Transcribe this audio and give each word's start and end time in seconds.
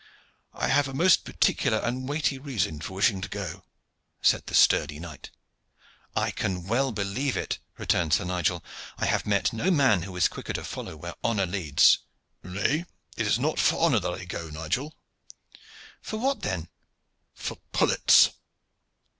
"I 0.55 0.67
have 0.69 0.87
a 0.87 0.95
most 0.95 1.25
particular 1.25 1.77
and 1.77 2.09
weighty 2.09 2.39
reason 2.39 2.81
for 2.81 2.93
wishing 2.95 3.21
to 3.21 3.29
go," 3.29 3.61
said 4.19 4.47
the 4.47 4.55
sturdy 4.55 4.99
knight. 4.99 5.29
"I 6.15 6.31
can 6.31 6.65
well 6.65 6.91
believe 6.91 7.37
it," 7.37 7.59
returned 7.77 8.11
Sir 8.15 8.23
Nigel; 8.23 8.63
"I 8.97 9.05
have 9.05 9.27
met 9.27 9.53
no 9.53 9.69
man 9.69 10.01
who 10.01 10.15
is 10.15 10.27
quicker 10.27 10.53
to 10.53 10.63
follow 10.63 10.97
where 10.97 11.13
honor 11.23 11.45
leads." 11.45 11.99
"Nay, 12.41 12.85
it 13.15 13.27
is 13.27 13.37
not 13.37 13.59
for 13.59 13.79
honor 13.79 13.99
that 13.99 14.11
I 14.15 14.25
go, 14.25 14.49
Nigel." 14.49 14.95
"For 16.01 16.17
what 16.17 16.41
then?" 16.41 16.67
"For 17.35 17.57
pullets." 17.71 18.31